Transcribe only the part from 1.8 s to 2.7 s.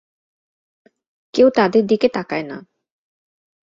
দিকে তাকায় না।